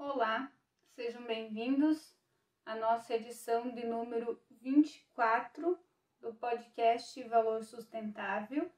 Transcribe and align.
Olá, 0.00 0.48
sejam 0.94 1.24
bem-vindos 1.24 2.16
à 2.64 2.76
nossa 2.76 3.16
edição 3.16 3.68
de 3.74 3.84
número 3.84 4.40
24 4.48 5.76
do 6.20 6.32
podcast 6.34 7.20
Valor 7.24 7.64
Sustentável. 7.64 8.70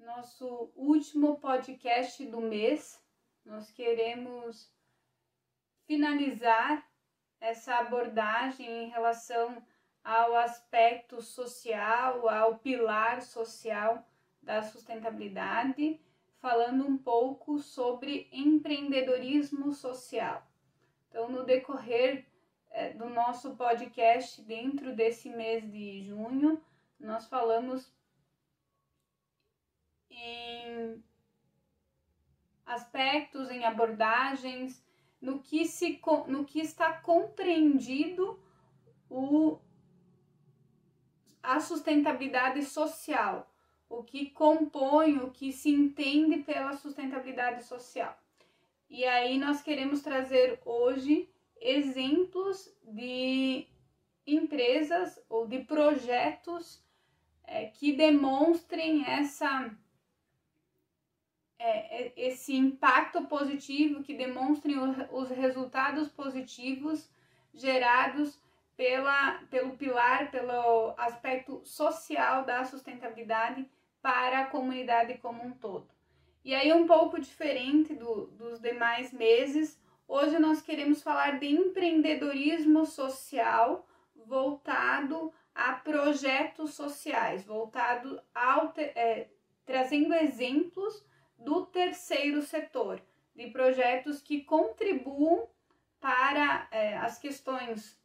Nosso 0.00 0.72
último 0.74 1.38
podcast 1.38 2.26
do 2.26 2.40
mês, 2.40 3.00
nós 3.44 3.70
queremos 3.70 4.74
finalizar 5.86 6.84
essa 7.40 7.76
abordagem 7.76 8.66
em 8.66 8.88
relação 8.88 9.64
ao 10.02 10.34
aspecto 10.34 11.22
social, 11.22 12.28
ao 12.28 12.58
pilar 12.58 13.22
social 13.22 14.04
da 14.42 14.60
sustentabilidade 14.60 16.00
falando 16.40 16.86
um 16.86 16.96
pouco 16.96 17.58
sobre 17.58 18.28
empreendedorismo 18.32 19.72
social. 19.72 20.46
Então, 21.08 21.28
no 21.30 21.44
decorrer 21.44 22.26
é, 22.70 22.92
do 22.92 23.08
nosso 23.10 23.56
podcast, 23.56 24.40
dentro 24.42 24.94
desse 24.94 25.28
mês 25.28 25.70
de 25.70 26.02
junho, 26.02 26.62
nós 26.98 27.26
falamos 27.26 27.92
em 30.10 31.02
aspectos, 32.64 33.50
em 33.50 33.64
abordagens, 33.64 34.82
no 35.20 35.40
que, 35.40 35.66
se, 35.66 36.00
no 36.26 36.44
que 36.44 36.60
está 36.60 36.92
compreendido 36.92 38.40
o, 39.10 39.58
a 41.42 41.60
sustentabilidade 41.60 42.62
social, 42.64 43.49
o 43.90 44.04
que 44.04 44.30
compõe, 44.30 45.18
o 45.18 45.32
que 45.32 45.52
se 45.52 45.68
entende 45.68 46.38
pela 46.44 46.72
sustentabilidade 46.74 47.64
social. 47.64 48.16
E 48.88 49.04
aí 49.04 49.36
nós 49.36 49.60
queremos 49.60 50.00
trazer 50.00 50.60
hoje 50.64 51.28
exemplos 51.60 52.72
de 52.84 53.66
empresas 54.24 55.20
ou 55.28 55.46
de 55.46 55.58
projetos 55.64 56.82
é, 57.44 57.66
que 57.66 57.92
demonstrem 57.92 59.04
essa 59.04 59.76
é, 61.58 62.06
é 62.06 62.12
esse 62.16 62.54
impacto 62.54 63.26
positivo, 63.26 64.02
que 64.02 64.14
demonstrem 64.14 64.76
os 65.10 65.28
resultados 65.30 66.08
positivos 66.08 67.10
gerados 67.52 68.40
pela, 68.76 69.34
pelo 69.50 69.76
pilar, 69.76 70.30
pelo 70.30 70.94
aspecto 70.96 71.60
social 71.64 72.44
da 72.44 72.64
sustentabilidade 72.64 73.68
para 74.02 74.40
a 74.40 74.46
comunidade 74.46 75.18
como 75.18 75.42
um 75.44 75.52
todo. 75.52 75.88
E 76.44 76.54
aí, 76.54 76.72
um 76.72 76.86
pouco 76.86 77.20
diferente 77.20 77.94
do, 77.94 78.26
dos 78.28 78.60
demais 78.60 79.12
meses, 79.12 79.78
hoje 80.08 80.38
nós 80.38 80.62
queremos 80.62 81.02
falar 81.02 81.38
de 81.38 81.46
empreendedorismo 81.46 82.86
social 82.86 83.86
voltado 84.26 85.32
a 85.54 85.72
projetos 85.72 86.74
sociais, 86.74 87.44
voltado 87.44 88.20
ao, 88.34 88.72
é, 88.76 89.28
trazendo 89.66 90.14
exemplos 90.14 91.04
do 91.36 91.66
terceiro 91.66 92.40
setor, 92.42 93.02
de 93.34 93.48
projetos 93.48 94.22
que 94.22 94.42
contribuam 94.42 95.48
para 96.00 96.66
é, 96.70 96.96
as 96.96 97.18
questões 97.18 97.99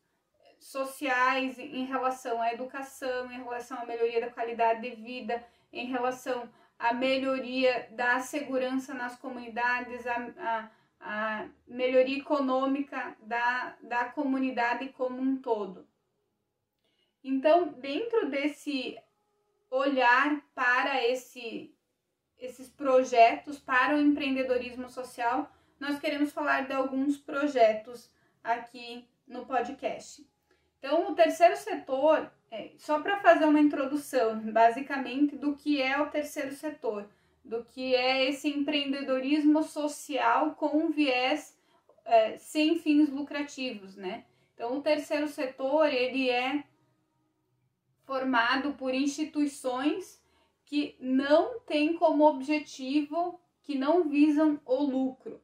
sociais 0.65 1.59
em 1.59 1.85
relação 1.85 2.41
à 2.41 2.51
educação, 2.51 3.31
em 3.31 3.37
relação 3.37 3.77
à 3.77 3.85
melhoria 3.85 4.19
da 4.19 4.31
qualidade 4.31 4.81
de 4.81 4.95
vida, 4.95 5.45
em 5.71 5.85
relação 5.85 6.49
à 6.79 6.91
melhoria 6.91 7.87
da 7.91 8.19
segurança 8.19 8.91
nas 8.93 9.15
comunidades, 9.15 10.07
a, 10.07 10.17
a, 10.39 10.69
a 10.99 11.49
melhoria 11.67 12.17
econômica 12.17 13.15
da, 13.21 13.77
da 13.83 14.05
comunidade 14.05 14.89
como 14.89 15.21
um 15.21 15.37
todo. 15.37 15.87
Então, 17.23 17.67
dentro 17.67 18.29
desse 18.29 18.97
olhar 19.69 20.41
para 20.55 21.03
esse, 21.05 21.75
esses 22.39 22.69
projetos, 22.69 23.59
para 23.59 23.95
o 23.95 24.01
empreendedorismo 24.01 24.89
social, 24.89 25.51
nós 25.79 25.99
queremos 25.99 26.31
falar 26.31 26.65
de 26.65 26.73
alguns 26.73 27.17
projetos 27.17 28.09
aqui 28.43 29.07
no 29.27 29.45
podcast. 29.45 30.25
Então, 30.79 31.11
o 31.11 31.15
terceiro 31.15 31.55
setor 31.57 32.31
é, 32.51 32.71
só 32.77 33.01
para 33.01 33.19
fazer 33.19 33.45
uma 33.45 33.59
introdução, 33.59 34.39
basicamente, 34.51 35.35
do 35.35 35.55
que 35.55 35.81
é 35.81 35.99
o 35.99 36.09
terceiro 36.09 36.53
setor, 36.53 37.09
do 37.43 37.63
que 37.63 37.93
é 37.93 38.29
esse 38.29 38.49
empreendedorismo 38.49 39.61
social 39.63 40.55
com 40.55 40.89
viés 40.89 41.57
é, 42.05 42.37
sem 42.37 42.77
fins 42.79 43.09
lucrativos, 43.09 43.95
né? 43.95 44.25
Então, 44.53 44.77
o 44.77 44.81
terceiro 44.81 45.27
setor, 45.27 45.91
ele 45.91 46.29
é 46.29 46.63
formado 48.05 48.73
por 48.73 48.93
instituições 48.93 50.23
que 50.63 50.95
não 50.99 51.59
têm 51.61 51.93
como 51.97 52.23
objetivo, 52.25 53.39
que 53.61 53.77
não 53.77 54.07
visam 54.07 54.59
o 54.65 54.83
lucro. 54.83 55.41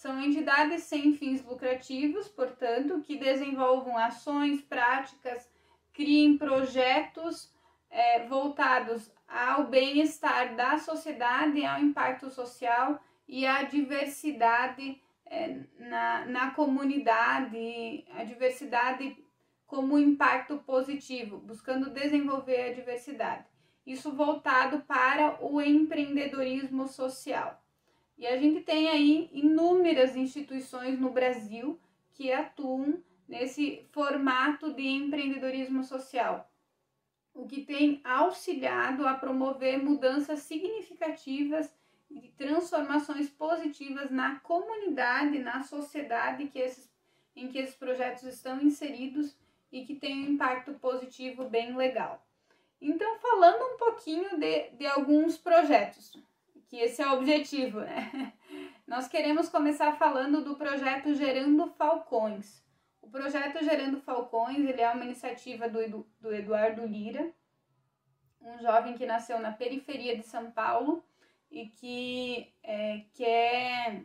São 0.00 0.18
entidades 0.18 0.84
sem 0.84 1.12
fins 1.12 1.44
lucrativos, 1.44 2.26
portanto, 2.26 3.02
que 3.02 3.18
desenvolvam 3.18 3.98
ações, 3.98 4.62
práticas, 4.62 5.46
criem 5.92 6.38
projetos 6.38 7.52
é, 7.90 8.26
voltados 8.26 9.12
ao 9.28 9.66
bem-estar 9.66 10.56
da 10.56 10.78
sociedade, 10.78 11.62
ao 11.66 11.78
impacto 11.80 12.30
social 12.30 12.98
e 13.28 13.44
à 13.44 13.64
diversidade 13.64 14.98
é, 15.26 15.64
na, 15.78 16.24
na 16.24 16.50
comunidade, 16.52 18.06
a 18.16 18.24
diversidade 18.24 19.22
como 19.66 19.98
impacto 19.98 20.56
positivo, 20.64 21.36
buscando 21.40 21.90
desenvolver 21.90 22.70
a 22.70 22.72
diversidade. 22.72 23.44
Isso 23.86 24.10
voltado 24.16 24.80
para 24.80 25.36
o 25.44 25.60
empreendedorismo 25.60 26.88
social. 26.88 27.60
E 28.20 28.26
a 28.26 28.36
gente 28.36 28.60
tem 28.60 28.90
aí 28.90 29.30
inúmeras 29.32 30.14
instituições 30.14 31.00
no 31.00 31.10
Brasil 31.10 31.80
que 32.12 32.30
atuam 32.30 33.02
nesse 33.26 33.88
formato 33.92 34.74
de 34.74 34.86
empreendedorismo 34.86 35.82
social, 35.82 36.52
o 37.32 37.46
que 37.46 37.62
tem 37.62 37.98
auxiliado 38.04 39.08
a 39.08 39.14
promover 39.14 39.82
mudanças 39.82 40.40
significativas 40.40 41.74
e 42.10 42.28
transformações 42.36 43.30
positivas 43.30 44.10
na 44.10 44.38
comunidade, 44.40 45.38
na 45.38 45.62
sociedade 45.62 46.48
que 46.48 46.58
esses, 46.58 46.92
em 47.34 47.48
que 47.48 47.56
esses 47.56 47.74
projetos 47.74 48.24
estão 48.24 48.60
inseridos 48.60 49.34
e 49.72 49.86
que 49.86 49.94
tem 49.94 50.26
um 50.26 50.32
impacto 50.32 50.74
positivo 50.74 51.48
bem 51.48 51.74
legal. 51.74 52.22
Então, 52.82 53.18
falando 53.18 53.62
um 53.62 53.78
pouquinho 53.78 54.38
de, 54.38 54.72
de 54.72 54.84
alguns 54.84 55.38
projetos, 55.38 56.12
que 56.70 56.76
esse 56.76 57.02
é 57.02 57.08
o 57.08 57.14
objetivo, 57.14 57.80
né? 57.80 58.32
Nós 58.86 59.08
queremos 59.08 59.48
começar 59.48 59.92
falando 59.96 60.42
do 60.42 60.54
projeto 60.54 61.12
Gerando 61.14 61.66
Falcões. 61.72 62.64
O 63.02 63.10
projeto 63.10 63.62
Gerando 63.64 64.00
Falcões 64.00 64.58
ele 64.58 64.80
é 64.80 64.88
uma 64.90 65.04
iniciativa 65.04 65.68
do, 65.68 66.06
do 66.20 66.32
Eduardo 66.32 66.86
Lira, 66.86 67.32
um 68.40 68.58
jovem 68.60 68.94
que 68.94 69.04
nasceu 69.04 69.40
na 69.40 69.52
periferia 69.52 70.16
de 70.16 70.22
São 70.22 70.50
Paulo 70.52 71.04
e 71.50 71.66
que 71.66 72.54
é, 72.62 73.02
quer 73.14 74.04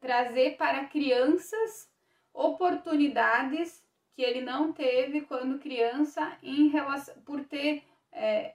trazer 0.00 0.56
para 0.56 0.86
crianças 0.86 1.88
oportunidades 2.32 3.84
que 4.14 4.22
ele 4.22 4.40
não 4.40 4.72
teve 4.72 5.20
quando 5.20 5.60
criança 5.60 6.36
em 6.42 6.68
relação, 6.68 7.14
por 7.22 7.44
ter 7.44 7.84
é, 8.10 8.54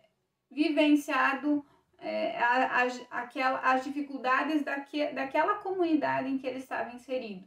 vivenciado 0.52 1.66
é, 2.06 2.38
a, 2.38 2.84
a, 2.84 3.22
aquela, 3.24 3.60
as 3.62 3.84
dificuldades 3.84 4.62
daque, 4.62 5.08
daquela 5.08 5.56
comunidade 5.56 6.30
em 6.30 6.38
que 6.38 6.46
ele 6.46 6.60
estava 6.60 6.94
inserido. 6.94 7.44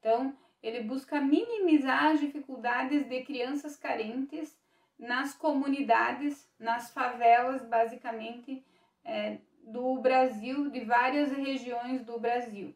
Então, 0.00 0.36
ele 0.60 0.82
busca 0.82 1.20
minimizar 1.20 2.06
as 2.06 2.18
dificuldades 2.18 3.08
de 3.08 3.22
crianças 3.22 3.76
carentes 3.76 4.58
nas 4.98 5.32
comunidades, 5.32 6.50
nas 6.58 6.90
favelas, 6.92 7.64
basicamente, 7.64 8.64
é, 9.04 9.38
do 9.62 10.00
Brasil, 10.00 10.68
de 10.70 10.80
várias 10.80 11.30
regiões 11.30 12.04
do 12.04 12.18
Brasil. 12.18 12.74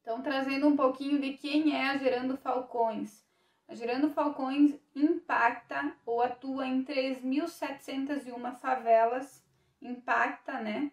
Então, 0.00 0.22
trazendo 0.22 0.68
um 0.68 0.76
pouquinho 0.76 1.20
de 1.20 1.32
quem 1.32 1.74
é 1.74 1.90
a 1.90 1.96
Gerando 1.96 2.36
Falcões. 2.36 3.26
A 3.66 3.74
Gerando 3.74 4.08
Falcões 4.10 4.78
impacta 4.94 5.92
ou 6.06 6.22
atua 6.22 6.68
em 6.68 6.84
3.701 6.84 8.54
favelas, 8.56 9.44
impacta, 9.80 10.60
né? 10.60 10.90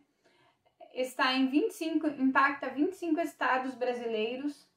Está 0.93 1.33
em 1.33 1.47
25, 1.47 2.07
impacta 2.07 2.69
25 2.69 3.19
estados 3.21 3.75
brasileiros, 3.75 4.67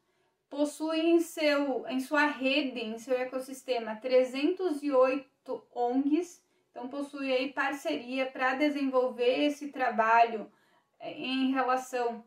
possui 0.48 1.00
em, 1.00 1.20
seu, 1.20 1.86
em 1.88 2.00
sua 2.00 2.26
rede, 2.26 2.80
em 2.80 2.98
seu 2.98 3.16
ecossistema, 3.16 3.96
308 3.96 5.68
ONGs, 5.72 6.42
então 6.70 6.88
possui 6.88 7.32
aí 7.32 7.52
parceria 7.52 8.26
para 8.26 8.54
desenvolver 8.54 9.44
esse 9.46 9.68
trabalho 9.68 10.50
é, 10.98 11.12
em 11.12 11.52
relação 11.52 12.24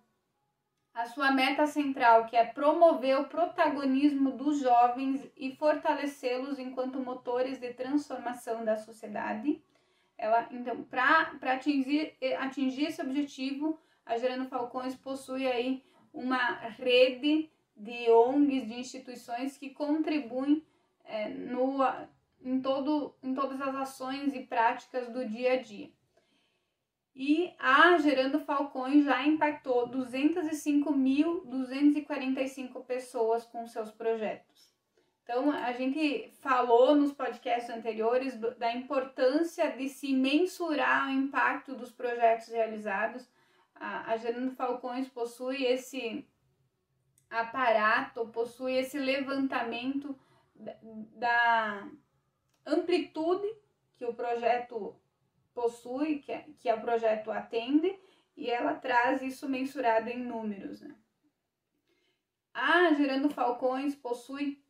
a 0.94 1.08
sua 1.08 1.32
meta 1.32 1.66
central, 1.66 2.28
que 2.28 2.36
é 2.36 2.46
promover 2.46 3.20
o 3.20 3.28
protagonismo 3.28 4.32
dos 4.32 4.60
jovens 4.60 5.28
e 5.36 5.52
fortalecê-los 5.56 6.60
enquanto 6.60 7.00
motores 7.00 7.60
de 7.60 7.74
transformação 7.74 8.64
da 8.64 8.78
sociedade. 8.78 9.60
Ela, 10.18 10.48
então, 10.52 10.84
para 10.84 11.54
atingir, 11.54 12.16
atingir 12.40 12.86
esse 12.86 13.02
objetivo, 13.02 13.80
a 14.06 14.18
Gerando 14.18 14.48
Falcões 14.48 14.96
possui 14.96 15.48
aí 15.48 15.84
uma 16.14 16.54
rede 16.54 17.50
de 17.76 18.10
ONGs, 18.12 18.68
de 18.68 18.80
instituições 18.80 19.58
que 19.58 19.72
contribuem 19.72 20.64
é, 21.04 21.30
no, 21.30 21.80
em, 22.44 22.62
todo, 22.62 23.16
em 23.24 23.34
todas 23.34 23.60
as 23.62 23.76
ações 23.76 24.34
e 24.34 24.42
práticas 24.42 25.10
do 25.10 25.26
dia 25.26 25.54
a 25.54 25.62
dia. 25.62 25.90
E 27.16 27.54
a 27.60 27.98
Gerando 28.00 28.40
Falcões 28.40 29.06
já 29.06 29.24
impactou 29.26 29.88
205.245 29.90 32.84
pessoas 32.86 33.46
com 33.46 33.66
seus 33.68 33.92
projetos. 33.92 34.73
Então, 35.24 35.52
a 35.52 35.72
gente 35.72 36.32
falou 36.42 36.96
nos 36.96 37.14
podcasts 37.14 37.70
anteriores 37.70 38.38
da 38.58 38.74
importância 38.74 39.72
de 39.72 39.88
se 39.88 40.14
mensurar 40.14 41.08
o 41.08 41.12
impacto 41.12 41.76
dos 41.76 41.92
projetos 41.92 42.50
realizados. 42.50 43.26
A, 43.74 44.12
a 44.12 44.18
Gerando 44.18 44.52
Falcões 44.52 45.08
possui 45.08 45.64
esse 45.64 46.28
aparato, 47.30 48.28
possui 48.28 48.74
esse 48.74 49.00
levantamento 49.00 50.16
da, 50.56 51.88
amplitude 52.66 53.48
que 53.96 54.06
o 54.06 54.14
projeto 54.14 54.96
possui, 55.54 56.20
que, 56.20 56.38
que 56.60 56.72
o 56.72 56.82
projeto 56.82 57.32
atende, 57.32 57.98
e 58.36 58.50
ela 58.50 58.74
traz 58.74 59.22
isso 59.22 59.48
mensurado 59.48 60.10
em 60.10 60.18
números. 60.18 60.82
Né? 60.82 60.96
A 62.54 62.94
Gerando 62.94 63.30
Falcões 63.30 63.96
possui 63.96 64.63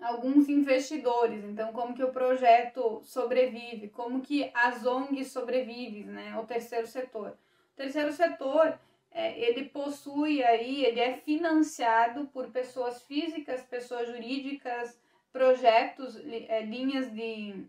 alguns 0.00 0.48
investidores, 0.48 1.42
então 1.44 1.72
como 1.72 1.94
que 1.94 2.04
o 2.04 2.12
projeto 2.12 3.00
sobrevive, 3.02 3.88
como 3.88 4.20
que 4.20 4.50
as 4.54 4.84
ONGs 4.84 5.32
sobrevivem, 5.32 6.04
né? 6.04 6.38
O 6.38 6.46
terceiro 6.46 6.86
setor. 6.86 7.30
O 7.72 7.76
terceiro 7.76 8.12
setor, 8.12 8.78
é, 9.10 9.38
ele 9.40 9.64
possui 9.66 10.42
aí, 10.42 10.84
ele 10.84 11.00
é 11.00 11.16
financiado 11.16 12.26
por 12.26 12.50
pessoas 12.50 13.02
físicas, 13.02 13.62
pessoas 13.62 14.08
jurídicas, 14.08 14.98
projetos, 15.32 16.16
é, 16.48 16.62
linhas 16.62 17.10
de 17.12 17.66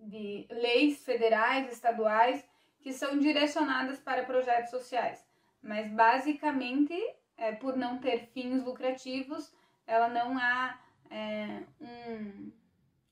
de 0.00 0.46
leis 0.50 1.04
federais, 1.04 1.70
estaduais, 1.70 2.44
que 2.80 2.92
são 2.92 3.18
direcionadas 3.18 3.98
para 3.98 4.24
projetos 4.24 4.70
sociais. 4.70 5.24
Mas 5.62 5.90
basicamente, 5.92 6.94
é, 7.36 7.52
por 7.52 7.76
não 7.76 7.98
ter 7.98 8.26
fins 8.28 8.64
lucrativos, 8.64 9.52
ela 9.86 10.08
não 10.08 10.38
há 10.38 10.78
é, 11.10 11.62
um, 11.80 12.52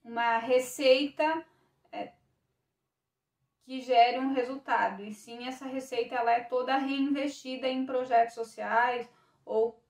uma 0.05 0.39
receita 0.39 1.45
é, 1.91 2.12
que 3.65 3.81
gere 3.81 4.19
um 4.19 4.33
resultado. 4.33 5.05
E 5.05 5.12
sim, 5.12 5.47
essa 5.47 5.67
receita 5.67 6.15
ela 6.15 6.33
é 6.33 6.41
toda 6.41 6.79
reinvestida 6.79 7.69
em 7.69 7.85
projetos 7.85 8.35
sociais 8.35 9.11
ou 9.45 9.83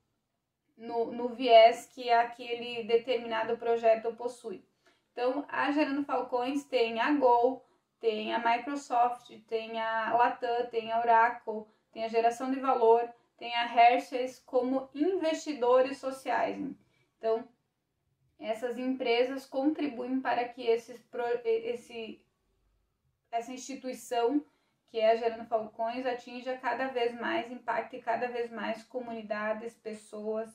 no, 0.76 1.12
no 1.12 1.28
viés 1.28 1.86
que 1.86 2.10
aquele 2.10 2.84
determinado 2.84 3.56
projeto 3.56 4.14
possui. 4.14 4.64
Então, 5.12 5.44
a 5.48 5.70
Gerando 5.72 6.04
Falcões 6.04 6.64
tem 6.64 7.00
a 7.00 7.12
Gol, 7.12 7.64
tem 8.00 8.32
a 8.32 8.38
Microsoft, 8.38 9.36
tem 9.48 9.80
a 9.80 10.14
Latam, 10.16 10.66
tem 10.70 10.92
a 10.92 11.00
Oracle, 11.00 11.66
tem 11.90 12.04
a 12.04 12.08
Geração 12.08 12.50
de 12.52 12.60
Valor, 12.60 13.12
tem 13.36 13.54
a 13.56 13.64
Hershey's 13.64 14.38
como 14.38 14.88
investidores 14.94 15.98
sociais. 15.98 16.56
Então, 17.18 17.46
essas 18.38 18.78
empresas 18.78 19.44
contribuem 19.44 20.20
para 20.20 20.48
que 20.48 20.62
esses, 20.62 21.02
esse, 21.44 22.24
essa 23.30 23.52
instituição, 23.52 24.44
que 24.86 24.98
é 24.98 25.10
a 25.10 25.16
Gerando 25.16 25.44
Falcões, 25.46 26.06
atinja 26.06 26.56
cada 26.56 26.86
vez 26.88 27.18
mais, 27.20 27.50
impacte 27.50 27.98
cada 27.98 28.28
vez 28.28 28.50
mais 28.50 28.82
comunidades, 28.84 29.74
pessoas 29.74 30.48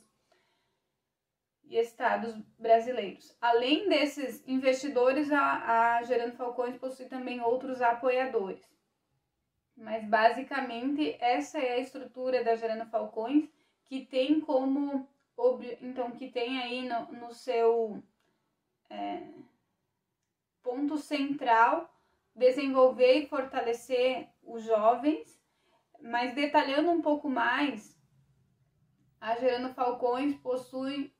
e 1.65 1.77
estados 1.77 2.35
brasileiros. 2.57 3.35
Além 3.41 3.89
desses 3.89 4.44
investidores, 4.47 5.31
a, 5.31 5.97
a 5.97 6.03
Gerando 6.03 6.36
Falcões 6.36 6.77
possui 6.77 7.06
também 7.06 7.41
outros 7.41 7.81
apoiadores. 7.81 8.63
Mas 9.75 10.06
basicamente 10.06 11.18
essa 11.19 11.59
é 11.59 11.74
a 11.74 11.79
estrutura 11.79 12.44
da 12.44 12.56
Gerando 12.56 12.86
Falcões, 12.89 13.50
que 13.86 14.06
tem 14.06 14.39
como 14.39 15.07
então 15.81 16.12
que 16.12 16.30
tem 16.30 16.59
aí 16.59 16.88
no, 16.88 17.12
no 17.13 17.33
seu 17.33 18.03
é, 18.89 19.24
ponto 20.62 20.97
central 20.97 21.94
desenvolver 22.35 23.13
e 23.19 23.27
fortalecer 23.27 24.27
os 24.44 24.63
jovens, 24.63 25.39
mas 26.01 26.33
detalhando 26.33 26.91
um 26.91 27.01
pouco 27.01 27.30
mais, 27.30 27.97
a 29.21 29.35
Gerando 29.35 29.74
Falcões 29.74 30.35
possui 30.38 31.13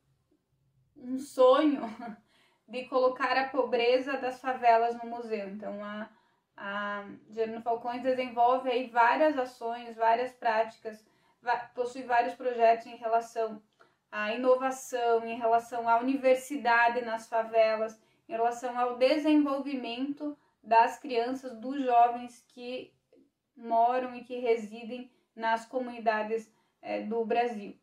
um 0.98 1.18
sonho 1.20 1.82
de 2.68 2.86
colocar 2.86 3.38
a 3.38 3.50
pobreza 3.50 4.18
das 4.18 4.42
favelas 4.42 4.96
no 5.02 5.10
museu. 5.10 5.50
Então, 5.50 5.84
a, 5.84 6.10
a 6.58 7.06
Gerino 7.30 7.62
Falcões 7.62 8.02
desenvolve 8.02 8.70
aí 8.70 8.90
várias 8.90 9.38
ações, 9.38 9.96
várias 9.96 10.34
práticas, 10.34 11.06
possui 11.76 12.04
vários 12.04 12.34
projetos 12.36 12.88
em 12.88 12.96
relação 12.96 13.62
à 14.14 14.32
inovação, 14.32 15.26
em 15.26 15.36
relação 15.36 15.90
à 15.90 15.98
universidade 15.98 17.02
nas 17.02 17.28
favelas, 17.28 18.00
em 18.30 18.34
relação 18.34 18.78
ao 18.78 18.96
desenvolvimento 18.96 20.38
das 20.62 21.00
crianças, 21.00 21.58
dos 21.58 21.84
jovens 21.84 22.46
que 22.50 22.94
moram 23.58 24.16
e 24.16 24.24
que 24.24 24.38
residem 24.38 25.12
nas 25.36 25.66
comunidades 25.66 26.54
é, 26.80 27.02
do 27.02 27.26
Brasil. 27.26 27.76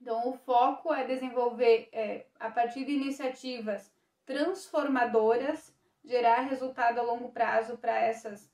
Então, 0.00 0.30
o 0.30 0.32
foco 0.32 0.94
é 0.94 1.04
desenvolver, 1.04 1.90
é, 1.92 2.24
a 2.40 2.48
partir 2.48 2.86
de 2.86 2.92
iniciativas 2.92 3.92
transformadoras, 4.24 5.76
gerar 6.02 6.40
resultado 6.40 6.98
a 6.98 7.02
longo 7.02 7.30
prazo 7.30 7.76
para 7.76 7.98
essas 7.98 8.50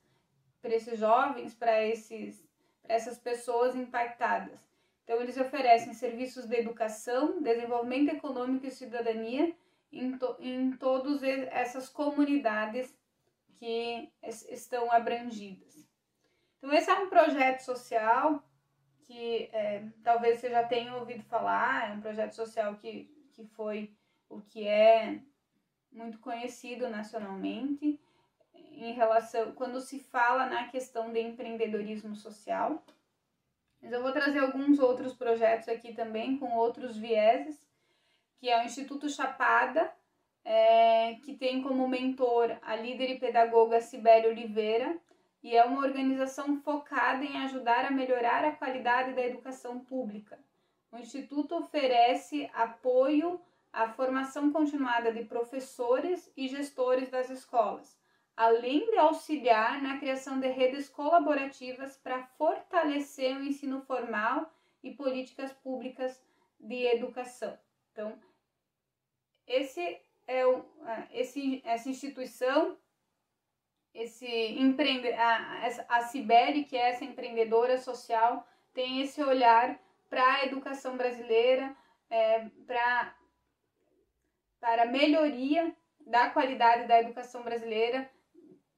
para 0.61 0.75
esses 0.75 0.99
jovens, 0.99 1.55
para 1.55 1.85
esses 1.87 2.45
essas 2.83 3.17
pessoas 3.17 3.77
impactadas. 3.77 4.70
Então, 5.11 5.21
eles 5.21 5.37
oferecem 5.37 5.93
serviços 5.93 6.47
de 6.47 6.55
educação, 6.55 7.43
desenvolvimento 7.43 8.15
econômico 8.15 8.65
e 8.65 8.71
cidadania 8.71 9.53
em, 9.91 10.17
to, 10.17 10.37
em 10.39 10.71
todas 10.77 11.21
essas 11.25 11.89
comunidades 11.89 12.97
que 13.57 14.09
estão 14.23 14.89
abrangidas. 14.93 15.85
Então, 16.57 16.73
esse 16.73 16.89
é 16.89 16.95
um 16.95 17.09
projeto 17.09 17.59
social 17.59 18.41
que 19.03 19.51
é, 19.53 19.85
talvez 20.05 20.39
você 20.39 20.49
já 20.49 20.63
tenha 20.63 20.95
ouvido 20.95 21.25
falar, 21.25 21.91
é 21.91 21.93
um 21.93 22.01
projeto 22.01 22.37
social 22.37 22.77
que, 22.77 23.13
que 23.33 23.45
foi 23.45 23.93
o 24.29 24.41
que 24.41 24.69
é 24.69 25.21
muito 25.91 26.21
conhecido 26.21 26.89
nacionalmente 26.89 27.99
em 28.55 28.93
relação 28.93 29.51
quando 29.57 29.81
se 29.81 29.99
fala 29.99 30.47
na 30.47 30.69
questão 30.69 31.13
de 31.13 31.19
empreendedorismo 31.19 32.15
social. 32.15 32.81
Mas 33.83 33.93
eu 33.93 34.03
vou 34.03 34.13
trazer 34.13 34.41
alguns 34.41 34.79
outros 34.79 35.15
projetos 35.15 35.69
aqui 35.69 35.95
também 35.95 36.37
com 36.39 36.55
outros 36.57 36.97
vieses, 36.97 37.59
que 38.39 38.49
é 38.49 38.61
o 38.61 38.65
Instituto 38.65 39.09
Chapada, 39.09 39.91
é, 40.45 41.15
que 41.25 41.35
tem 41.35 41.63
como 41.63 41.89
mentor 41.89 42.57
a 42.63 42.77
líder 42.77 43.11
e 43.11 43.19
pedagoga 43.19 43.81
Sibéria 43.81 44.31
Oliveira, 44.31 44.99
e 45.43 45.57
é 45.57 45.65
uma 45.65 45.83
organização 45.83 46.61
focada 46.61 47.25
em 47.25 47.39
ajudar 47.45 47.87
a 47.87 47.91
melhorar 47.91 48.45
a 48.45 48.53
qualidade 48.53 49.15
da 49.15 49.23
educação 49.23 49.81
pública. 49.81 50.39
O 50.93 50.99
Instituto 50.99 51.57
oferece 51.57 52.51
apoio 52.53 53.41
à 53.73 53.89
formação 53.89 54.51
continuada 54.53 55.13
de 55.13 55.25
professores 55.25 56.31
e 56.37 56.49
gestores 56.49 57.09
das 57.09 57.31
escolas, 57.31 58.00
além 58.41 58.91
de 58.91 58.97
auxiliar 58.97 59.83
na 59.83 59.99
criação 59.99 60.41
de 60.41 60.49
redes 60.49 60.89
colaborativas 60.89 61.99
para 61.99 62.25
fortalecer 62.39 63.37
o 63.37 63.45
ensino 63.45 63.83
formal 63.83 64.51
e 64.83 64.95
políticas 64.95 65.53
públicas 65.53 66.19
de 66.59 66.87
educação. 66.87 67.59
Então, 67.93 68.19
esse 69.47 70.01
é 70.27 70.47
o, 70.47 70.65
esse, 71.13 71.61
essa 71.67 71.91
instituição 71.91 72.79
esse 73.93 74.27
empreende 74.27 75.13
a, 75.13 75.67
a 75.89 76.03
Cibele, 76.05 76.65
que 76.65 76.79
é 76.79 76.91
essa 76.93 77.05
empreendedora 77.05 77.77
social, 77.77 78.49
tem 78.73 79.03
esse 79.03 79.23
olhar 79.23 79.79
para 80.09 80.37
a 80.37 80.45
educação 80.47 80.97
brasileira, 80.97 81.77
é, 82.09 82.49
para 82.67 83.15
para 84.59 84.87
melhoria 84.87 85.75
da 86.01 86.31
qualidade 86.31 86.87
da 86.87 87.01
educação 87.01 87.43
brasileira, 87.43 88.11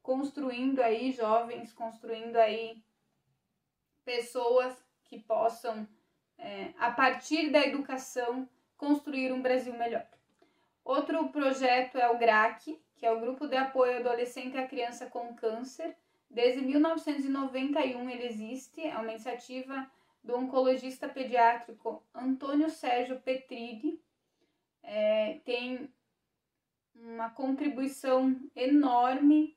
construindo 0.03 0.81
aí 0.81 1.13
jovens, 1.13 1.73
construindo 1.73 2.37
aí 2.37 2.83
pessoas 4.05 4.77
que 5.05 5.19
possam, 5.19 5.87
é, 6.37 6.73
a 6.79 6.91
partir 6.91 7.51
da 7.51 7.61
educação, 7.61 8.49
construir 8.77 9.33
um 9.33 9.41
Brasil 9.41 9.73
melhor. 9.75 10.07
Outro 10.85 11.29
projeto 11.29 11.97
é 11.97 12.11
o 12.11 12.19
GRAC, 12.19 12.83
que 12.97 13.07
é 13.07 13.13
o 13.13 13.21
Grupo 13.21 13.47
de 13.47 13.57
Apoio 13.57 13.99
Adolescente 13.99 14.57
à 14.57 14.67
Criança 14.67 15.07
com 15.07 15.35
Câncer. 15.35 15.97
Desde 16.29 16.61
1991 16.63 18.11
ele 18.11 18.27
existe, 18.27 18.81
é 18.81 18.97
uma 18.97 19.11
iniciativa 19.11 19.89
do 20.25 20.37
oncologista 20.37 21.09
pediátrico 21.09 22.05
Antônio 22.15 22.71
Sérgio 22.71 23.21
Petridi. 23.21 24.01
É, 24.83 25.41
tem 25.45 25.93
uma 26.95 27.31
contribuição 27.31 28.37
enorme 28.55 29.57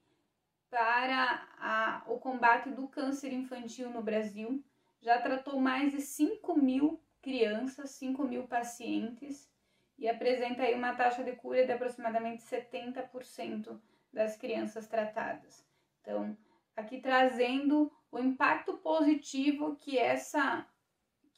para 0.76 1.48
a, 1.58 2.04
o 2.06 2.20
combate 2.20 2.70
do 2.70 2.86
câncer 2.90 3.32
infantil 3.32 3.90
no 3.90 4.02
Brasil. 4.02 4.62
Já 5.00 5.22
tratou 5.22 5.58
mais 5.58 5.94
de 5.94 6.02
5 6.02 6.54
mil 6.54 7.02
crianças, 7.22 7.92
5 7.92 8.22
mil 8.26 8.46
pacientes 8.46 9.50
e 9.98 10.06
apresenta 10.10 10.64
aí 10.64 10.76
uma 10.76 10.94
taxa 10.94 11.24
de 11.24 11.32
cura 11.32 11.66
de 11.66 11.72
aproximadamente 11.72 12.44
70% 12.44 13.80
das 14.12 14.36
crianças 14.36 14.86
tratadas. 14.86 15.66
Então, 16.02 16.38
aqui 16.76 17.00
trazendo 17.00 17.90
o 18.12 18.20
impacto 18.20 18.78
positivo 18.80 19.78
que 19.78 19.98
essa 19.98 20.68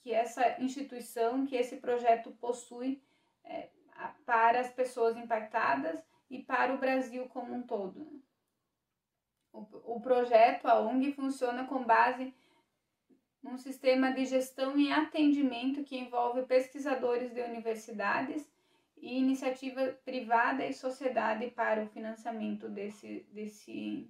que 0.01 0.13
essa 0.13 0.59
instituição, 0.59 1.45
que 1.45 1.55
esse 1.55 1.77
projeto 1.77 2.31
possui 2.31 3.03
é, 3.43 3.69
para 4.25 4.61
as 4.61 4.73
pessoas 4.73 5.15
impactadas 5.15 5.99
e 6.27 6.41
para 6.41 6.73
o 6.73 6.79
Brasil 6.79 7.27
como 7.29 7.53
um 7.53 7.61
todo. 7.61 8.25
O, 9.51 9.95
o 9.95 10.01
projeto, 10.01 10.67
a 10.67 10.79
ONG, 10.79 11.13
funciona 11.13 11.65
com 11.65 11.83
base 11.83 12.33
num 13.41 13.57
sistema 13.57 14.11
de 14.11 14.25
gestão 14.25 14.77
e 14.77 14.91
atendimento 14.91 15.83
que 15.83 15.97
envolve 15.97 16.43
pesquisadores 16.43 17.33
de 17.33 17.41
universidades 17.41 18.49
e 18.97 19.17
iniciativa 19.17 19.97
privada 20.03 20.65
e 20.65 20.73
sociedade 20.73 21.49
para 21.51 21.83
o 21.83 21.87
financiamento 21.87 22.67
desse, 22.67 23.25
desse, 23.31 24.09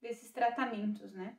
desses 0.00 0.30
tratamentos, 0.30 1.12
né? 1.12 1.36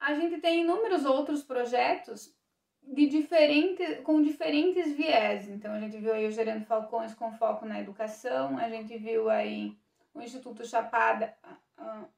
A 0.00 0.14
gente 0.14 0.38
tem 0.40 0.62
inúmeros 0.62 1.04
outros 1.04 1.42
projetos 1.42 2.34
de 2.82 3.06
diferentes, 3.06 4.00
com 4.00 4.20
diferentes 4.20 4.92
viés. 4.92 5.48
Então, 5.48 5.72
a 5.72 5.80
gente 5.80 5.96
viu 5.96 6.12
aí 6.12 6.26
o 6.26 6.30
Gerando 6.30 6.66
Falcões 6.66 7.14
com 7.14 7.32
foco 7.32 7.64
na 7.64 7.80
educação, 7.80 8.58
a 8.58 8.68
gente 8.68 8.98
viu 8.98 9.30
aí 9.30 9.74
o 10.14 10.22
Instituto 10.22 10.64
Chapada, 10.64 11.36
uh, 11.78 12.08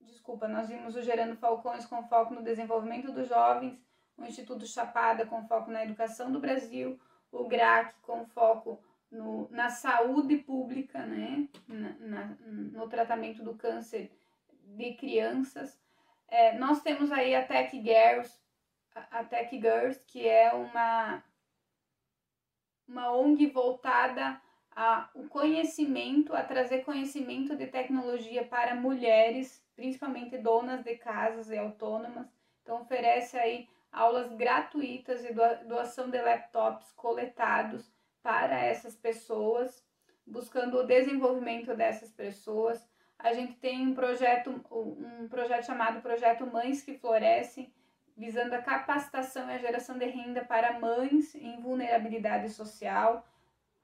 desculpa, 0.00 0.48
nós 0.48 0.68
vimos 0.68 0.96
o 0.96 1.02
Gerando 1.02 1.36
Falcões 1.36 1.84
com 1.84 2.02
foco 2.08 2.34
no 2.34 2.42
desenvolvimento 2.42 3.12
dos 3.12 3.28
jovens, 3.28 3.78
o 4.16 4.24
Instituto 4.24 4.66
Chapada 4.66 5.26
com 5.26 5.46
foco 5.46 5.70
na 5.70 5.84
educação 5.84 6.32
do 6.32 6.40
Brasil, 6.40 6.98
o 7.30 7.44
GRAC 7.44 7.94
com 8.00 8.24
foco 8.24 8.82
no, 9.10 9.48
na 9.50 9.68
saúde 9.68 10.38
pública, 10.38 11.04
né, 11.04 11.46
na, 11.68 11.90
na, 11.98 12.26
no 12.40 12.88
tratamento 12.88 13.42
do 13.42 13.54
câncer 13.54 14.10
de 14.64 14.94
crianças. 14.94 15.78
É, 16.28 16.58
nós 16.58 16.82
temos 16.82 17.12
aí 17.12 17.34
a 17.34 17.46
Tech 17.46 17.70
Girls, 17.76 18.34
a 18.94 19.22
Tech 19.22 19.54
Girls, 19.54 20.02
que 20.06 20.26
é 20.26 20.52
uma, 20.54 21.22
uma 22.88 23.12
ONG 23.12 23.46
voltada 23.48 24.40
ao 24.76 25.24
conhecimento, 25.30 26.36
a 26.36 26.42
trazer 26.42 26.84
conhecimento 26.84 27.56
de 27.56 27.66
tecnologia 27.66 28.44
para 28.44 28.74
mulheres, 28.74 29.64
principalmente 29.74 30.36
donas 30.36 30.84
de 30.84 30.96
casas 30.96 31.48
e 31.48 31.56
autônomas. 31.56 32.28
Então 32.62 32.82
oferece 32.82 33.38
aí 33.38 33.66
aulas 33.90 34.30
gratuitas 34.34 35.24
e 35.24 35.32
doação 35.66 36.10
de 36.10 36.20
laptops 36.20 36.92
coletados 36.92 37.90
para 38.22 38.60
essas 38.60 38.94
pessoas, 38.94 39.82
buscando 40.26 40.78
o 40.78 40.86
desenvolvimento 40.86 41.74
dessas 41.74 42.12
pessoas. 42.12 42.86
A 43.18 43.32
gente 43.32 43.54
tem 43.54 43.86
um 43.86 43.94
projeto, 43.94 44.50
um 44.70 45.26
projeto 45.26 45.64
chamado 45.64 46.02
Projeto 46.02 46.46
Mães 46.46 46.82
que 46.82 46.98
Florescem, 46.98 47.72
visando 48.14 48.54
a 48.54 48.60
capacitação 48.60 49.48
e 49.48 49.54
a 49.54 49.58
geração 49.58 49.96
de 49.96 50.04
renda 50.04 50.44
para 50.44 50.78
mães 50.78 51.34
em 51.34 51.58
vulnerabilidade 51.60 52.50
social, 52.50 53.26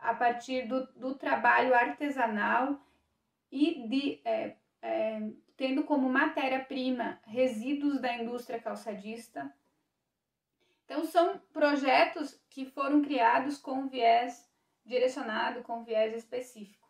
a 0.02 0.14
partir 0.14 0.66
do, 0.66 0.86
do 0.94 1.14
trabalho 1.14 1.74
artesanal 1.74 2.80
e 3.50 3.88
de 3.88 4.20
é, 4.24 4.56
é, 4.80 5.30
tendo 5.56 5.84
como 5.84 6.08
matéria-prima 6.08 7.20
resíduos 7.24 8.00
da 8.00 8.12
indústria 8.14 8.60
calçadista. 8.60 9.52
Então, 10.84 11.04
são 11.04 11.38
projetos 11.52 12.38
que 12.50 12.66
foram 12.66 13.00
criados 13.00 13.58
com 13.58 13.86
viés 13.86 14.48
direcionado, 14.84 15.62
com 15.62 15.84
viés 15.84 16.14
específico. 16.14 16.88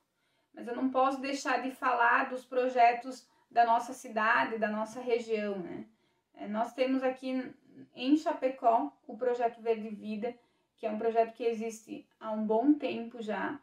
Mas 0.55 0.67
eu 0.67 0.75
não 0.75 0.91
posso 0.91 1.21
deixar 1.21 1.63
de 1.63 1.71
falar 1.71 2.31
dos 2.31 2.45
projetos 2.45 3.29
da 3.51 3.67
nossa 3.67 3.93
cidade, 3.93 4.59
da 4.59 4.69
nossa 4.69 5.01
região, 5.01 5.59
né? 5.59 5.87
É, 6.35 6.49
nós 6.49 6.73
temos 6.73 7.03
aqui 7.03 7.55
em 7.95 8.17
Chapecó 8.17 8.91
o 9.07 9.17
projeto 9.17 9.61
Verde 9.61 9.91
Vida, 9.91 10.35
que 10.83 10.87
é 10.87 10.91
um 10.91 10.99
projeto 10.99 11.35
que 11.35 11.45
existe 11.45 12.05
há 12.19 12.33
um 12.33 12.45
bom 12.45 12.75
tempo 12.75 13.23
já. 13.23 13.61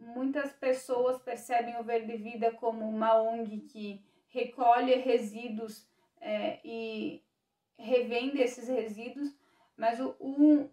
Muitas 0.00 0.52
pessoas 0.54 1.22
percebem 1.22 1.78
o 1.78 1.84
Verde 1.84 2.16
Vida 2.16 2.50
como 2.50 2.88
uma 2.88 3.22
ONG 3.22 3.60
que 3.60 4.04
recolhe 4.26 4.96
resíduos 4.96 5.86
é, 6.20 6.58
e 6.64 7.22
revende 7.78 8.42
esses 8.42 8.66
resíduos, 8.66 9.32
mas 9.76 10.00
o, 10.00 10.16
o, 10.18 10.68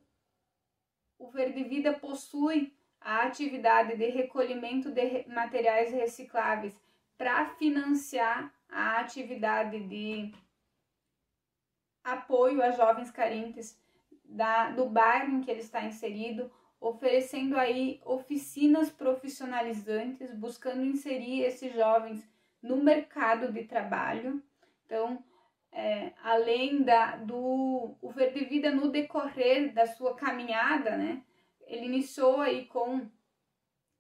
o 1.20 1.30
Verde 1.30 1.64
Vida 1.66 1.94
possui 1.94 2.76
a 3.00 3.28
atividade 3.28 3.96
de 3.96 4.10
recolhimento 4.10 4.90
de 4.90 5.28
materiais 5.28 5.94
recicláveis 5.94 6.76
para 7.20 7.54
financiar 7.54 8.52
a 8.68 9.00
atividade 9.00 9.80
de 9.82 10.34
apoio 12.04 12.64
a 12.64 12.72
jovens 12.72 13.12
carentes 13.12 13.80
da, 14.28 14.72
do 14.72 14.88
bairro 14.88 15.36
em 15.36 15.42
que 15.42 15.50
ele 15.50 15.62
está 15.62 15.84
inserido, 15.84 16.52
oferecendo 16.80 17.58
aí 17.58 18.00
oficinas 18.06 18.90
profissionalizantes, 18.90 20.34
buscando 20.34 20.86
inserir 20.86 21.42
esses 21.42 21.74
jovens 21.74 22.28
no 22.62 22.78
mercado 22.78 23.52
de 23.52 23.64
trabalho. 23.64 24.42
Então, 24.86 25.24
é, 25.72 26.14
além 26.24 26.84
da, 26.84 27.16
do 27.18 27.96
o 28.02 28.12
Verde 28.12 28.46
Vida 28.46 28.72
no 28.72 28.90
decorrer 28.90 29.74
da 29.74 29.86
sua 29.86 30.16
caminhada, 30.16 30.98
né, 30.98 31.24
ele 31.66 31.86
iniciou 31.86 32.42
aí 32.42 32.66
com 32.66 33.08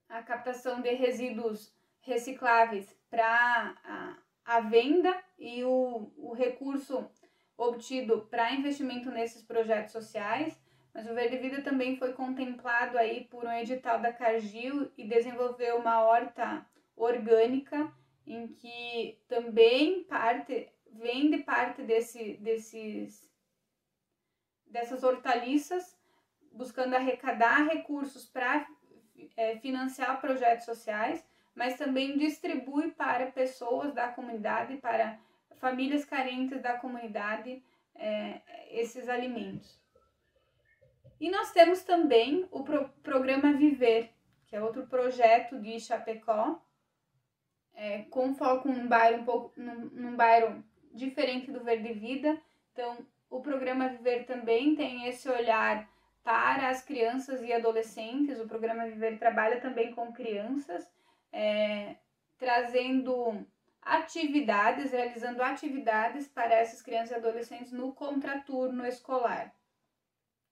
a 0.09 0.21
captação 0.23 0.81
de 0.81 0.91
resíduos 0.91 1.73
recicláveis 2.01 2.95
para 3.09 3.75
a, 3.83 4.17
a 4.45 4.59
venda 4.61 5.15
e 5.37 5.63
o, 5.63 6.11
o 6.15 6.33
recurso 6.33 7.09
obtido 7.57 8.27
para 8.29 8.53
investimento 8.53 9.09
nesses 9.09 9.41
projetos 9.41 9.91
sociais, 9.91 10.61
mas 10.93 11.09
o 11.09 11.13
Verde 11.13 11.37
Vida 11.37 11.61
também 11.61 11.97
foi 11.97 12.13
contemplado 12.13 12.97
aí 12.97 13.25
por 13.25 13.45
um 13.45 13.51
edital 13.51 13.99
da 13.99 14.13
Cargill 14.13 14.91
e 14.97 15.07
desenvolveu 15.07 15.77
uma 15.77 16.01
horta 16.01 16.65
orgânica 16.95 17.91
em 18.25 18.47
que 18.47 19.19
também 19.27 20.03
parte 20.03 20.71
vende 20.91 21.39
parte 21.39 21.83
desse, 21.83 22.37
desses 22.37 23.29
dessas 24.65 25.03
hortaliças 25.03 25.97
buscando 26.51 26.95
arrecadar 26.95 27.67
recursos 27.67 28.25
para 28.25 28.67
é, 29.35 29.57
financiar 29.59 30.19
projetos 30.19 30.65
sociais, 30.65 31.23
mas 31.53 31.77
também 31.77 32.17
distribui 32.17 32.91
para 32.91 33.31
pessoas 33.31 33.93
da 33.93 34.07
comunidade, 34.07 34.77
para 34.77 35.19
famílias 35.59 36.05
carentes 36.05 36.61
da 36.61 36.77
comunidade 36.77 37.63
é, 37.95 38.41
esses 38.71 39.09
alimentos. 39.09 39.79
E 41.19 41.29
nós 41.31 41.51
temos 41.51 41.83
também 41.83 42.47
o 42.51 42.63
pro 42.63 42.89
programa 43.01 43.53
Viver, 43.53 44.11
que 44.45 44.55
é 44.55 44.61
outro 44.61 44.85
projeto 44.87 45.59
de 45.59 45.79
Chapecó, 45.79 46.61
é, 47.73 48.03
com 48.03 48.33
foco 48.33 48.69
num 48.69 48.87
bairro 48.87 49.21
um 49.21 49.25
pouco 49.25 49.53
num, 49.59 49.85
num 49.91 50.15
bairro 50.15 50.63
diferente 50.93 51.51
do 51.51 51.63
Verde 51.63 51.93
Vida. 51.93 52.39
Então, 52.71 52.97
o 53.29 53.41
programa 53.41 53.89
Viver 53.89 54.25
também 54.25 54.75
tem 54.75 55.07
esse 55.07 55.27
olhar 55.29 55.89
para 56.23 56.69
as 56.69 56.83
crianças 56.83 57.41
e 57.41 57.51
adolescentes. 57.51 58.39
O 58.39 58.47
programa 58.47 58.85
Viver 58.85 59.17
trabalha 59.17 59.59
também 59.59 59.93
com 59.93 60.13
crianças, 60.13 60.87
é, 61.31 61.95
trazendo 62.37 63.45
atividades, 63.87 64.91
realizando 64.91 65.41
atividades 65.41 66.27
para 66.27 66.53
essas 66.53 66.81
crianças 66.81 67.11
e 67.11 67.15
adolescentes 67.15 67.71
no 67.71 67.93
contraturno 67.93 68.85
escolar. 68.85 69.53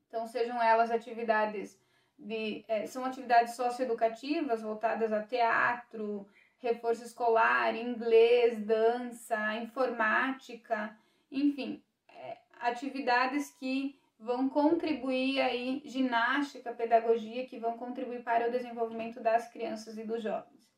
Então, 0.07 0.25
sejam 0.25 0.61
elas 0.61 0.89
atividades 0.89 1.77
de. 2.17 2.63
É, 2.67 2.85
são 2.87 3.03
atividades 3.03 3.55
socioeducativas 3.55 4.61
voltadas 4.61 5.11
a 5.11 5.21
teatro, 5.21 6.27
reforço 6.59 7.03
escolar, 7.03 7.75
inglês, 7.75 8.57
dança, 8.65 9.55
informática, 9.55 10.97
enfim, 11.29 11.83
é, 12.07 12.37
atividades 12.61 13.51
que 13.59 13.99
vão 14.17 14.47
contribuir 14.47 15.41
aí, 15.41 15.81
ginástica, 15.83 16.73
pedagogia, 16.73 17.45
que 17.45 17.59
vão 17.59 17.77
contribuir 17.77 18.23
para 18.23 18.47
o 18.47 18.51
desenvolvimento 18.51 19.19
das 19.19 19.49
crianças 19.49 19.97
e 19.97 20.03
dos 20.05 20.23
jovens. 20.23 20.73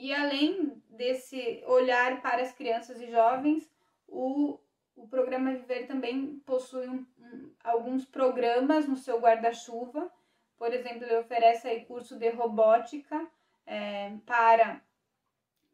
E 0.00 0.14
além 0.14 0.80
desse 0.90 1.60
olhar 1.66 2.22
para 2.22 2.40
as 2.40 2.52
crianças 2.52 3.00
e 3.00 3.10
jovens, 3.10 3.68
o, 4.06 4.56
o 4.94 5.08
programa 5.08 5.52
Viver 5.52 5.88
também 5.88 6.38
possui 6.46 6.86
um, 6.86 7.04
um, 7.18 7.50
alguns 7.64 8.04
programas 8.04 8.86
no 8.86 8.96
seu 8.96 9.18
guarda-chuva. 9.18 10.08
Por 10.56 10.72
exemplo, 10.72 11.02
ele 11.02 11.16
oferece 11.16 11.66
aí 11.66 11.84
curso 11.84 12.16
de 12.16 12.30
robótica 12.30 13.26
é, 13.66 14.12
para 14.24 14.80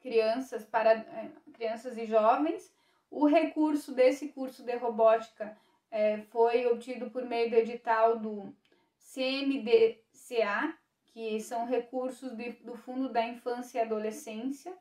crianças, 0.00 0.64
para 0.64 0.92
é, 0.92 1.30
crianças 1.52 1.98
e 1.98 2.06
jovens. 2.06 2.74
O 3.10 3.26
recurso 3.26 3.92
desse 3.92 4.28
curso 4.28 4.64
de 4.64 4.74
robótica 4.76 5.54
é, 5.90 6.22
foi 6.30 6.64
obtido 6.64 7.10
por 7.10 7.26
meio 7.26 7.50
do 7.50 7.56
edital 7.56 8.18
do 8.18 8.56
CMDCA, 8.96 10.78
que 11.14 11.40
são 11.40 11.64
recursos 11.64 12.37
de, 12.37 12.50
do 12.64 12.76
Fundo 12.76 13.09
da 13.09 13.25
Infância 13.25 13.78
e 13.78 13.83
Adolescência. 13.83 14.76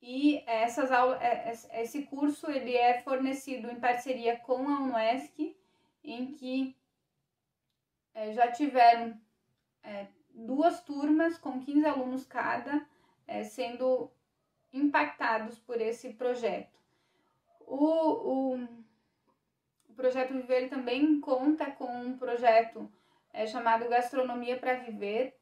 E 0.00 0.42
essas 0.46 0.90
aulas, 0.90 1.20
é, 1.20 1.52
é, 1.70 1.82
esse 1.82 2.04
curso 2.04 2.50
ele 2.50 2.74
é 2.74 2.98
fornecido 3.02 3.70
em 3.70 3.78
parceria 3.78 4.38
com 4.38 4.66
a 4.68 4.80
UNESC, 4.80 5.54
em 6.02 6.32
que 6.32 6.74
é, 8.14 8.32
já 8.32 8.50
tiveram 8.50 9.20
é, 9.82 10.06
duas 10.30 10.80
turmas 10.80 11.36
com 11.36 11.60
15 11.60 11.84
alunos 11.86 12.26
cada 12.26 12.84
é, 13.26 13.44
sendo 13.44 14.10
impactados 14.72 15.58
por 15.58 15.78
esse 15.78 16.14
projeto. 16.14 16.80
O, 17.60 17.76
o, 17.76 18.68
o 19.90 19.94
projeto 19.94 20.32
Viver 20.32 20.70
também 20.70 21.20
conta 21.20 21.70
com 21.70 21.84
um 21.84 22.16
projeto 22.16 22.90
é, 23.32 23.46
chamado 23.46 23.88
Gastronomia 23.88 24.58
para 24.58 24.74
Viver. 24.74 25.36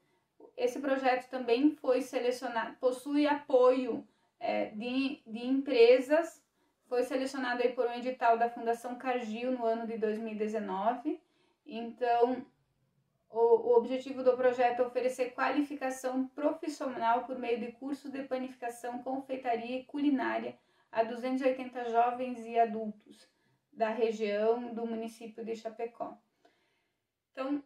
Esse 0.57 0.79
projeto 0.79 1.29
também 1.29 1.71
foi 1.77 2.03
selecionado, 2.03 2.77
possui 2.77 3.27
apoio 3.27 4.07
é, 4.39 4.67
de, 4.67 5.23
de 5.27 5.47
empresas, 5.47 6.43
foi 6.89 7.03
selecionado 7.03 7.63
aí 7.63 7.73
por 7.73 7.87
um 7.87 7.95
edital 7.95 8.37
da 8.37 8.51
Fundação 8.51 8.97
Cargill 8.97 9.53
no 9.53 9.65
ano 9.65 9.87
de 9.87 9.97
2019. 9.97 11.21
Então, 11.65 12.45
o, 13.31 13.77
objetivo 13.77 14.25
do 14.25 14.37
projeto 14.37 14.83
é 14.83 14.87
oferecer 14.87 15.31
qualificação 15.31 16.27
profissional 16.29 17.25
por 17.25 17.39
meio 17.39 17.61
de 17.61 17.73
cursos 17.73 18.11
de 18.11 18.25
panificação, 18.25 19.03
confeitaria 19.05 19.79
e 19.79 19.85
culinária 19.85 20.59
a 20.91 21.05
280 21.05 21.91
jovens 21.91 22.45
e 22.45 22.59
adultos 22.59 23.29
da 23.73 23.89
região 23.89 24.75
do 24.75 24.85
município 24.85 25.45
de 25.45 25.55
Chapecó. 25.55 26.19
Então, 27.31 27.63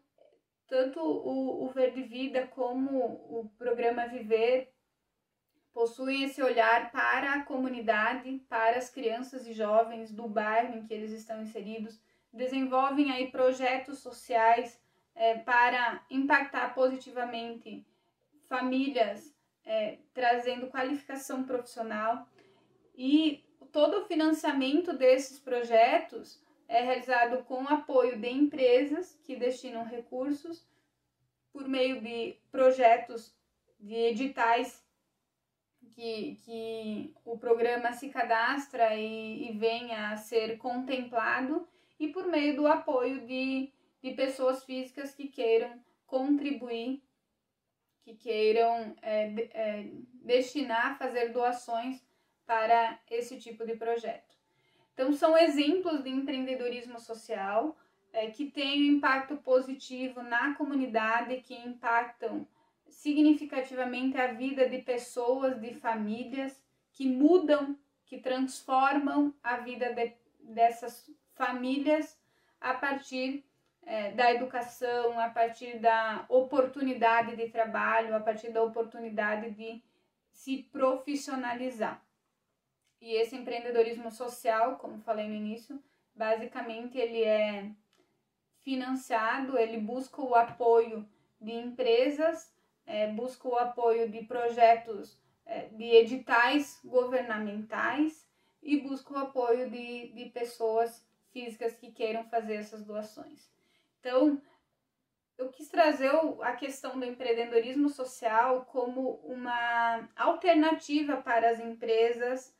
tanto 0.67 1.01
o, 1.01 1.65
o 1.65 1.69
Verde 1.69 2.03
Vida 2.03 2.47
como 2.47 2.99
o 2.99 3.51
programa 3.59 4.07
Viver 4.07 4.73
possuem 5.73 6.23
esse 6.25 6.41
olhar 6.41 6.93
para 6.93 7.35
a 7.35 7.43
comunidade, 7.43 8.39
para 8.49 8.79
as 8.79 8.89
crianças 8.89 9.47
e 9.47 9.53
jovens 9.53 10.13
do 10.13 10.29
bairro 10.29 10.79
em 10.79 10.87
que 10.87 10.95
eles 10.95 11.11
estão 11.11 11.43
inseridos, 11.43 12.01
desenvolvem 12.33 13.11
aí 13.11 13.31
projetos 13.31 13.99
sociais 13.99 14.81
é, 15.15 15.39
para 15.39 16.05
impactar 16.11 16.75
positivamente 16.75 17.85
famílias, 18.49 19.35
é, 19.65 19.99
trazendo 20.13 20.69
qualificação 20.69 21.45
profissional. 21.45 22.29
E 22.97 23.45
todo 23.73 23.99
o 23.99 24.05
financiamento 24.05 24.93
desses 24.93 25.39
projetos 25.39 26.41
é 26.75 26.83
realizado 26.83 27.45
com 27.45 27.69
apoio 27.69 28.19
de 28.19 28.29
empresas 28.29 29.19
que 29.23 29.37
destinam 29.37 29.85
recursos 29.85 30.67
por 31.53 31.69
meio 31.69 32.01
de 32.01 32.37
projetos 32.51 33.35
de 33.79 33.95
editais 33.95 34.85
que, 35.95 36.37
que 36.45 37.15
o 37.25 37.39
programa 37.39 37.93
se 37.93 38.09
cadastra 38.09 38.95
e, 38.97 39.51
e 39.51 39.53
venha 39.59 40.11
a 40.11 40.17
ser 40.17 40.59
contemplado 40.59 41.67
e 42.01 42.09
por 42.09 42.27
meio 42.27 42.57
do 42.57 42.67
apoio 42.67 43.27
de 43.27 43.73
de 44.05 44.13
pessoas 44.13 44.63
físicas 44.65 45.15
que 45.15 45.29
queiram 45.29 45.83
contribuir, 46.07 47.03
que 48.03 48.15
queiram 48.15 48.95
é, 49.01 49.33
é, 49.51 49.89
destinar, 50.23 50.99
fazer 50.99 51.33
doações 51.33 52.07
para 52.45 53.01
esse 53.11 53.41
tipo 53.41 53.65
de 53.65 53.77
projeto. 53.77 54.34
Então, 54.95 55.13
são 55.13 55.37
exemplos 55.37 56.03
de 56.03 56.09
empreendedorismo 56.09 57.01
social 57.01 57.77
é, 58.13 58.31
que 58.31 58.49
têm 58.49 58.81
um 58.81 58.97
impacto 58.97 59.37
positivo 59.37 60.23
na 60.23 60.55
comunidade, 60.55 61.41
que 61.41 61.55
impactam 61.55 62.47
significativamente 62.89 64.17
a 64.17 64.29
vida 64.29 64.69
de 64.69 64.79
pessoas, 64.79 65.61
de 65.61 65.75
famílias, 65.75 66.63
que 66.93 67.07
mudam, 67.07 67.77
que 68.07 68.19
transformam 68.19 69.35
a 69.43 69.57
vida 69.57 69.93
de, 69.93 70.13
dessas 70.41 71.11
famílias 71.35 72.17
a 72.61 72.75
partir 72.75 73.45
é, 73.85 74.13
da 74.13 74.33
educação, 74.33 75.19
a 75.19 75.29
partir 75.29 75.79
da 75.81 76.25
oportunidade 76.29 77.35
de 77.35 77.49
trabalho, 77.49 78.15
a 78.15 78.21
partir 78.21 78.53
da 78.53 78.63
oportunidade 78.63 79.51
de 79.51 79.83
se 80.31 80.63
profissionalizar. 80.73 82.04
E 83.05 83.17
esse 83.17 83.37
empreendedorismo 83.37 84.11
social, 84.11 84.79
como 84.79 85.03
falei 85.03 85.29
no 85.29 85.35
início, 85.35 85.79
basicamente 86.15 86.97
ele 86.97 87.23
é 87.23 87.71
financiado, 88.61 89.59
ele 89.59 89.79
busca 89.79 90.23
o 90.23 90.35
apoio 90.35 91.07
de 91.39 91.53
empresas, 91.53 92.51
é, 92.87 93.13
busca 93.13 93.47
o 93.47 93.57
apoio 93.57 94.09
de 94.11 94.25
projetos 94.25 95.21
é, 95.45 95.67
de 95.67 95.85
editais 95.85 96.81
governamentais 96.83 98.27
e 98.63 98.81
busca 98.81 99.13
o 99.13 99.19
apoio 99.19 99.69
de, 99.69 100.09
de 100.15 100.31
pessoas 100.31 101.07
físicas 101.31 101.77
que 101.77 101.93
queiram 101.93 102.25
fazer 102.25 102.55
essas 102.55 102.83
doações. 102.87 103.53
Então, 104.01 104.41
eu 105.37 105.51
quis 105.51 105.69
trazer 105.69 106.11
a 106.41 106.53
questão 106.53 106.99
do 106.99 107.05
empreendedorismo 107.05 107.91
social 107.91 108.65
como 108.65 109.17
uma 109.25 110.09
alternativa 110.17 111.19
para 111.19 111.51
as 111.51 111.61
empresas 111.61 112.55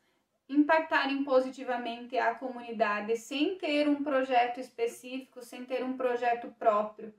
impactarem 0.47 1.23
positivamente 1.23 2.17
a 2.17 2.35
comunidade 2.35 3.17
sem 3.17 3.57
ter 3.57 3.87
um 3.87 4.03
projeto 4.03 4.59
específico, 4.59 5.41
sem 5.41 5.65
ter 5.65 5.83
um 5.83 5.97
projeto 5.97 6.53
próprio. 6.59 7.13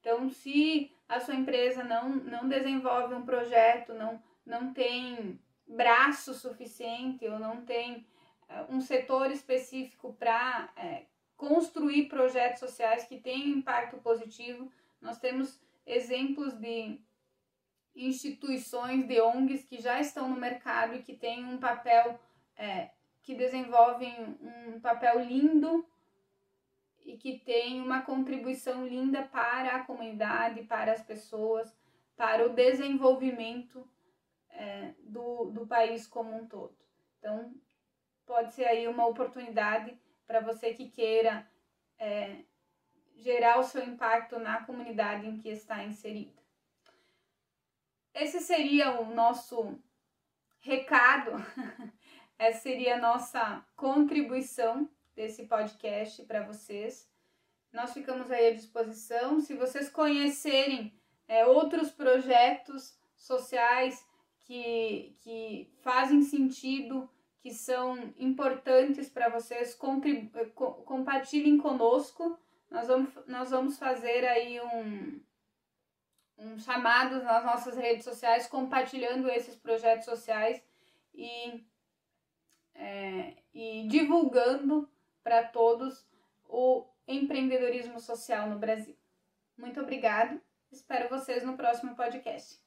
Então, 0.00 0.28
se 0.30 0.90
a 1.08 1.20
sua 1.20 1.34
empresa 1.34 1.84
não, 1.84 2.08
não 2.08 2.48
desenvolve 2.48 3.14
um 3.14 3.22
projeto, 3.22 3.92
não, 3.92 4.22
não 4.46 4.72
tem 4.72 5.38
braço 5.66 6.32
suficiente 6.34 7.26
ou 7.26 7.38
não 7.38 7.62
tem 7.62 8.06
uh, 8.48 8.74
um 8.74 8.80
setor 8.80 9.30
específico 9.30 10.14
para 10.18 10.70
é, 10.76 11.04
construir 11.36 12.08
projetos 12.08 12.60
sociais 12.60 13.04
que 13.04 13.18
tenham 13.18 13.58
impacto 13.58 13.98
positivo. 13.98 14.72
Nós 15.00 15.18
temos 15.18 15.60
exemplos 15.86 16.54
de 16.54 16.98
instituições, 17.94 19.06
de 19.06 19.20
ONGs 19.20 19.64
que 19.64 19.80
já 19.80 20.00
estão 20.00 20.28
no 20.28 20.36
mercado 20.36 20.94
e 20.94 21.02
que 21.02 21.14
têm 21.14 21.44
um 21.44 21.58
papel, 21.58 22.18
é, 22.56 22.90
que 23.22 23.34
desenvolvem 23.34 24.38
um 24.40 24.80
papel 24.80 25.20
lindo 25.20 25.86
e 27.04 27.16
que 27.16 27.38
tem 27.38 27.80
uma 27.80 28.02
contribuição 28.02 28.86
linda 28.86 29.22
para 29.22 29.76
a 29.76 29.84
comunidade, 29.84 30.64
para 30.64 30.92
as 30.92 31.02
pessoas, 31.02 31.74
para 32.16 32.46
o 32.46 32.50
desenvolvimento 32.50 33.88
é, 34.50 34.94
do, 35.00 35.46
do 35.46 35.66
país 35.66 36.06
como 36.06 36.36
um 36.36 36.46
todo. 36.46 36.76
Então, 37.18 37.54
pode 38.26 38.52
ser 38.52 38.64
aí 38.64 38.86
uma 38.86 39.06
oportunidade 39.06 39.98
para 40.26 40.40
você 40.40 40.72
que 40.72 40.88
queira 40.88 41.46
é, 41.98 42.44
gerar 43.16 43.58
o 43.58 43.64
seu 43.64 43.82
impacto 43.82 44.38
na 44.38 44.64
comunidade 44.64 45.26
em 45.26 45.38
que 45.38 45.48
está 45.48 45.82
inserida. 45.84 46.40
Esse 48.14 48.40
seria 48.40 49.00
o 49.00 49.14
nosso 49.14 49.78
recado, 50.60 51.32
essa 52.40 52.62
seria 52.62 52.94
a 52.94 53.00
nossa 53.00 53.62
contribuição 53.76 54.88
desse 55.14 55.44
podcast 55.44 56.22
para 56.22 56.42
vocês. 56.42 57.06
Nós 57.70 57.92
ficamos 57.92 58.30
aí 58.30 58.48
à 58.48 58.54
disposição. 58.54 59.40
Se 59.40 59.54
vocês 59.54 59.90
conhecerem 59.90 60.98
é, 61.28 61.44
outros 61.44 61.90
projetos 61.90 62.98
sociais 63.14 64.02
que, 64.40 65.14
que 65.20 65.70
fazem 65.82 66.22
sentido 66.22 67.10
que 67.40 67.52
são 67.52 68.14
importantes 68.18 69.10
para 69.10 69.28
vocês, 69.28 69.78
eh, 70.34 70.46
compartilhem 70.86 71.58
conosco. 71.58 72.38
Nós 72.70 72.88
vamos, 72.88 73.10
nós 73.26 73.50
vamos 73.50 73.78
fazer 73.78 74.26
aí 74.26 74.58
um, 74.62 75.20
um 76.38 76.58
chamado 76.58 77.22
nas 77.22 77.44
nossas 77.44 77.76
redes 77.76 78.04
sociais, 78.04 78.46
compartilhando 78.46 79.28
esses 79.28 79.56
projetos 79.56 80.06
sociais 80.06 80.62
e, 81.14 81.68
é, 82.80 83.34
e 83.52 83.86
divulgando 83.88 84.90
para 85.22 85.44
todos 85.44 86.08
o 86.48 86.86
empreendedorismo 87.06 88.00
social 88.00 88.48
no 88.48 88.58
Brasil. 88.58 88.96
Muito 89.56 89.80
obrigado, 89.80 90.40
espero 90.72 91.10
vocês 91.10 91.44
no 91.44 91.56
próximo 91.56 91.94
podcast. 91.94 92.58